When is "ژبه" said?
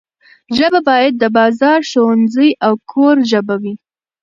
0.57-0.79, 3.31-3.55